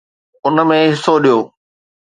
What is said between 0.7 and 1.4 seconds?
حصو ڏيو.